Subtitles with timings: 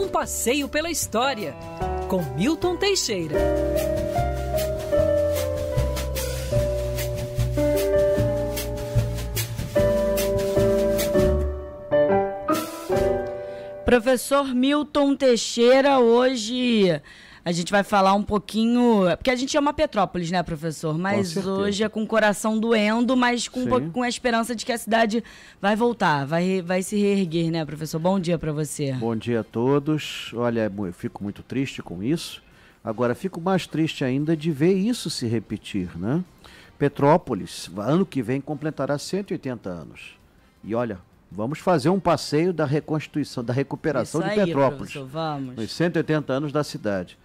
[0.00, 1.54] Um passeio pela história,
[2.08, 3.36] com Milton Teixeira.
[13.84, 17.02] Professor Milton Teixeira, hoje
[17.44, 19.04] a gente vai falar um pouquinho.
[19.16, 20.96] Porque a gente ama Petrópolis, né, professor?
[20.98, 24.78] Mas hoje é com o coração doendo, mas com, com a esperança de que a
[24.78, 25.24] cidade
[25.60, 27.98] vai voltar, vai, vai se reerguer, né, professor?
[27.98, 28.92] Bom dia para você.
[28.92, 30.32] Bom dia a todos.
[30.34, 32.42] Olha, eu fico muito triste com isso.
[32.82, 36.24] Agora, fico mais triste ainda de ver isso se repetir, né?
[36.78, 40.18] Petrópolis, ano que vem, completará 180 anos.
[40.64, 40.98] E olha,
[41.32, 44.92] Vamos fazer um passeio da reconstituição, da recuperação aí, de Petrópolis.
[44.94, 45.54] Vamos.
[45.54, 47.16] Nos 180 anos da cidade.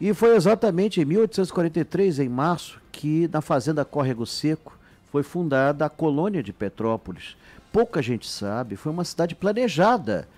[0.00, 4.76] E foi exatamente em 1843, em março, que na fazenda Córrego Seco
[5.10, 7.36] foi fundada a colônia de Petrópolis.
[7.72, 10.28] Pouca gente sabe, foi uma cidade planejada.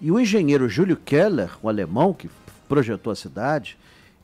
[0.00, 2.28] E o engenheiro Júlio Keller, o alemão que
[2.68, 3.78] projetou a cidade,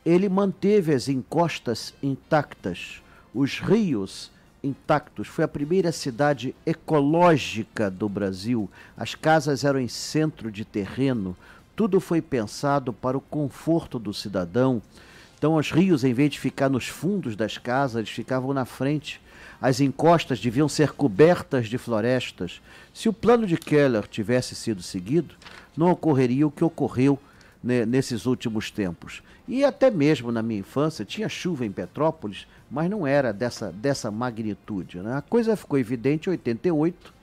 [0.04, 3.00] ele manteve as encostas intactas,
[3.32, 4.30] os rios
[4.62, 5.28] intactos.
[5.28, 8.68] Foi a primeira cidade ecológica do Brasil.
[8.96, 11.36] As casas eram em centro de terreno.
[11.80, 14.82] Tudo foi pensado para o conforto do cidadão.
[15.38, 19.18] Então, os rios, em vez de ficar nos fundos das casas, eles ficavam na frente.
[19.62, 22.60] As encostas deviam ser cobertas de florestas.
[22.92, 25.34] Se o plano de Keller tivesse sido seguido,
[25.74, 27.18] não ocorreria o que ocorreu
[27.64, 29.22] né, nesses últimos tempos.
[29.48, 34.10] E até mesmo na minha infância, tinha chuva em Petrópolis, mas não era dessa, dessa
[34.10, 34.98] magnitude.
[34.98, 35.16] Né?
[35.16, 37.19] A coisa ficou evidente em 88.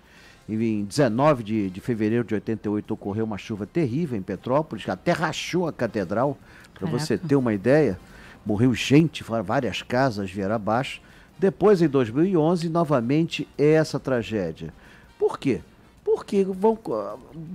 [0.50, 5.12] Em 19 de, de fevereiro de 88 ocorreu uma chuva terrível em Petrópolis, que até
[5.12, 6.38] rachou a catedral,
[6.73, 8.00] para você ter uma ideia.
[8.45, 11.02] Morreu gente, várias casas vieram abaixo.
[11.38, 14.73] Depois, em 2011, novamente essa tragédia.
[15.20, 15.62] Por quê?
[16.04, 16.80] Porque vão,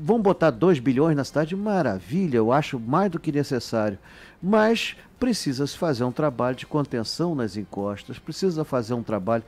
[0.03, 3.99] vão botar 2 bilhões na cidade, maravilha, eu acho mais do que necessário.
[4.43, 9.43] Mas precisa se fazer um trabalho de contenção nas encostas, precisa fazer um trabalho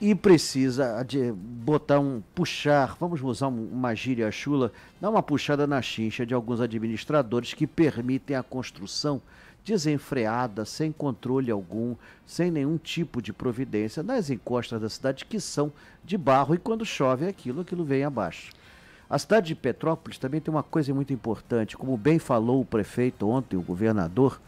[0.00, 5.82] e precisa de botar um puxar, vamos usar uma gíria chula, dar uma puxada na
[5.82, 9.20] chincha de alguns administradores que permitem a construção
[9.62, 11.94] desenfreada, sem controle algum,
[12.24, 15.70] sem nenhum tipo de providência nas encostas da cidade que são
[16.02, 18.52] de barro e quando chove aquilo, aquilo vem abaixo.
[19.08, 23.28] A cidade de Petrópolis também tem uma coisa muito importante, como bem falou o prefeito
[23.28, 24.40] ontem, o governador,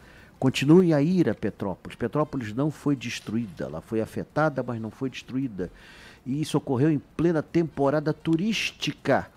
[0.43, 1.95] continue a ir a Petrópolis.
[1.95, 5.71] Petrópolis não foi destruída, ela foi afetada, mas não foi destruída.
[6.25, 9.31] E isso ocorreu em plena temporada turística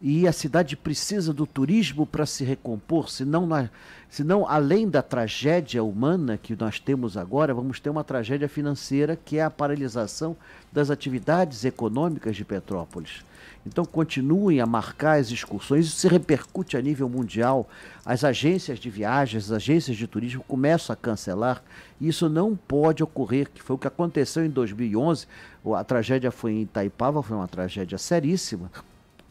[0.00, 3.70] e a cidade precisa do turismo para se recompor, senão, nós,
[4.10, 9.38] senão, além da tragédia humana que nós temos agora, vamos ter uma tragédia financeira que
[9.38, 10.36] é a paralisação
[10.70, 13.24] das atividades econômicas de Petrópolis.
[13.64, 17.68] Então, continuem a marcar as excursões, isso se repercute a nível mundial.
[18.04, 21.62] As agências de viagens, as agências de turismo começam a cancelar.
[22.00, 25.26] Isso não pode ocorrer, que foi o que aconteceu em 2011.
[25.74, 28.70] A tragédia foi em Itaipava, foi uma tragédia seríssima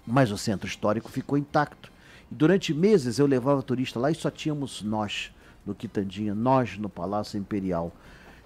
[0.05, 1.91] mas o centro histórico ficou intacto.
[2.31, 5.31] E durante meses eu levava turista lá e só tínhamos nós
[5.65, 7.91] no Quitandinha, nós no Palácio Imperial.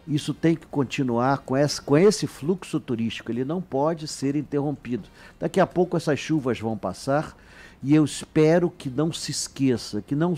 [0.08, 5.08] Isso tem que continuar com esse, com esse fluxo turístico, ele não pode ser interrompido.
[5.40, 7.36] Daqui a pouco essas chuvas vão passar
[7.84, 10.36] e eu espero que não se esqueça, que não,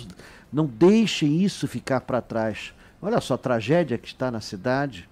[0.52, 2.74] não deixem isso ficar para trás.
[3.02, 5.10] Olha só a tragédia que está na cidade.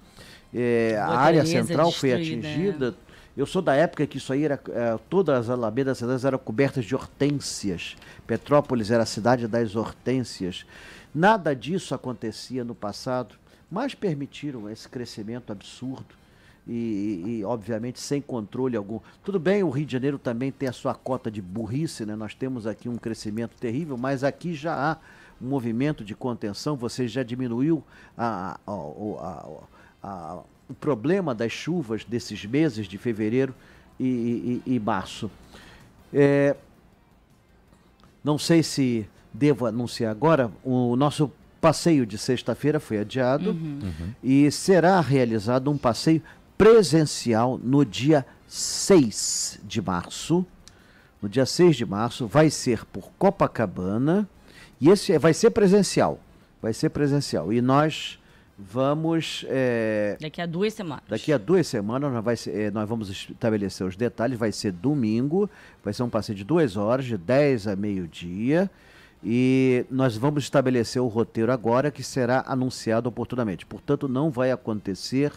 [0.53, 2.96] É, a área central foi atingida?
[3.38, 4.59] Eu sou da época que isso aí era.
[4.69, 7.95] É, todas as alamedas cidades eram cobertas de hortênsias.
[8.28, 10.66] Petrópolis era a cidade das hortênsias.
[11.13, 13.35] Nada disso acontecia no passado,
[13.72, 16.19] mas permitiram esse crescimento absurdo.
[16.67, 19.00] E, e, obviamente sem controle algum.
[19.23, 22.16] Tudo bem, o Rio de Janeiro também tem a sua cota de burrice, né?
[22.16, 24.97] Nós temos aqui um crescimento terrível, mas aqui já há
[25.41, 26.75] um movimento de contenção.
[26.75, 27.84] Você já diminuiu
[28.16, 33.53] a, a, a, a o problema das chuvas desses meses de fevereiro
[33.99, 35.29] e, e, e março.
[36.13, 36.55] É,
[38.23, 41.31] não sei se devo anunciar agora, o nosso
[41.61, 43.79] passeio de sexta-feira foi adiado uhum.
[43.84, 44.13] Uhum.
[44.23, 46.22] e será realizado um passeio
[46.57, 50.45] presencial no dia 6 de março.
[51.22, 54.28] No dia 6 de março vai ser por Copacabana
[54.79, 56.19] e esse vai ser presencial.
[56.61, 57.53] Vai ser presencial.
[57.53, 58.18] E nós
[58.61, 59.46] Vamos.
[59.47, 61.06] É, daqui a duas semanas.
[61.08, 64.38] Daqui a duas semanas nós, vai ser, é, nós vamos estabelecer os detalhes.
[64.38, 65.50] Vai ser domingo,
[65.82, 68.70] vai ser um passeio de duas horas, de 10 a meio-dia.
[69.23, 73.66] E nós vamos estabelecer o roteiro agora, que será anunciado oportunamente.
[73.66, 75.33] Portanto, não vai acontecer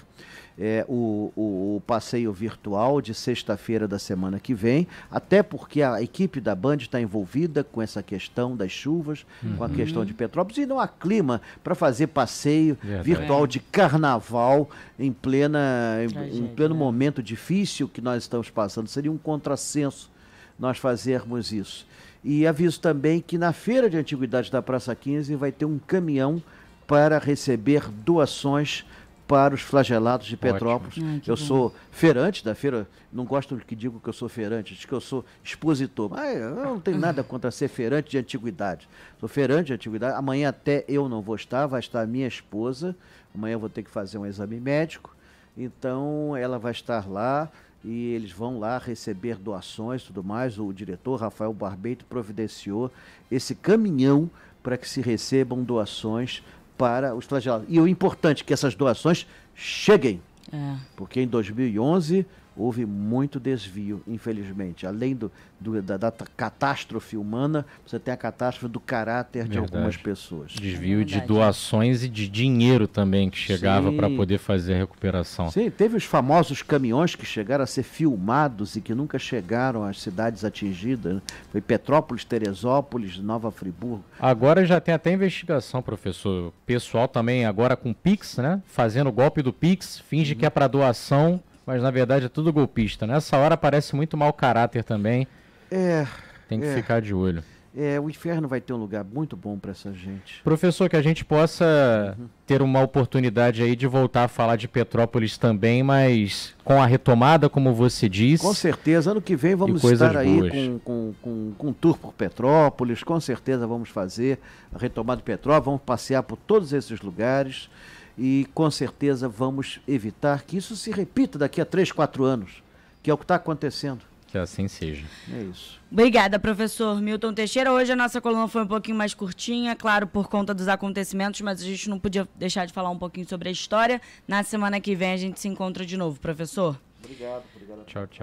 [0.58, 6.00] é, o, o, o, passeio virtual de sexta-feira da semana que vem, até porque a
[6.00, 9.56] equipe da Band está envolvida com essa questão das chuvas, uhum.
[9.56, 13.04] com a questão de Petrópolis, e não há clima para fazer passeio Verdade.
[13.04, 15.98] virtual de carnaval em, plena,
[16.30, 18.88] em, em pleno momento difícil que nós estamos passando.
[18.88, 20.12] Seria um contrassenso
[20.58, 21.86] nós fazermos isso.
[22.24, 26.42] E aviso também que na Feira de Antiguidades da Praça 15 vai ter um caminhão
[26.86, 28.84] para receber doações
[29.26, 30.98] para os flagelados de Petrópolis.
[31.26, 31.42] Eu bom.
[31.42, 35.00] sou feirante da feira, não gosto que digo que eu sou feirante, diz que eu
[35.00, 36.10] sou expositor.
[36.10, 38.86] Mas eu não tenho nada contra ser feirante de antiguidade.
[39.18, 40.16] Sou feirante de antiguidade.
[40.16, 42.94] Amanhã até eu não vou estar, vai estar minha esposa.
[43.34, 45.16] Amanhã eu vou ter que fazer um exame médico.
[45.56, 47.50] Então ela vai estar lá
[47.84, 50.58] e eles vão lá receber doações e tudo mais.
[50.58, 52.90] O diretor Rafael Barbeito providenciou
[53.30, 54.30] esse caminhão
[54.62, 56.42] para que se recebam doações
[56.78, 57.66] para os flagelados.
[57.68, 60.22] E o importante é que essas doações cheguem.
[60.52, 60.76] É.
[60.96, 62.26] Porque em 2011
[62.56, 64.86] houve muito desvio, infelizmente.
[64.86, 69.52] Além do, do da, da, catástrofe humana, você tem a catástrofe do caráter Verdade.
[69.52, 70.52] de algumas pessoas.
[70.52, 75.50] Desvio é de doações e de dinheiro também que chegava para poder fazer a recuperação.
[75.50, 80.00] Sim, teve os famosos caminhões que chegaram a ser filmados e que nunca chegaram às
[80.00, 81.14] cidades atingidas.
[81.14, 81.22] Né?
[81.50, 84.04] Foi Petrópolis, Teresópolis, Nova Friburgo.
[84.18, 86.52] Agora já tem até investigação, professor.
[86.66, 88.62] Pessoal também agora com Pix, né?
[88.66, 90.38] Fazendo o golpe do Pix, finge uhum.
[90.38, 93.06] que é para doação mas na verdade é tudo golpista.
[93.06, 95.26] Nessa hora parece muito mau caráter também.
[95.70, 96.06] É.
[96.48, 97.42] Tem que é, ficar de olho.
[97.74, 100.42] É, o inferno vai ter um lugar muito bom para essa gente.
[100.44, 102.26] Professor, que a gente possa uhum.
[102.46, 107.48] ter uma oportunidade aí de voltar a falar de Petrópolis também, mas com a retomada,
[107.48, 108.44] como você disse.
[108.44, 112.12] Com certeza, ano que vem vamos estar aí com, com, com, com um tour por
[112.12, 114.38] Petrópolis, com certeza vamos fazer
[114.74, 117.70] a retomada de Petrópolis, vamos passear por todos esses lugares
[118.16, 122.62] e com certeza vamos evitar que isso se repita daqui a três, quatro anos,
[123.02, 124.00] que é o que está acontecendo.
[124.32, 125.04] Que assim seja.
[125.30, 125.78] É isso.
[125.90, 127.70] Obrigada, professor Milton Teixeira.
[127.70, 131.60] Hoje a nossa coluna foi um pouquinho mais curtinha, claro, por conta dos acontecimentos, mas
[131.60, 134.00] a gente não podia deixar de falar um pouquinho sobre a história.
[134.26, 136.80] Na semana que vem a gente se encontra de novo, professor.
[137.04, 137.84] Obrigado, obrigado.
[137.84, 138.16] Tchau, tchau.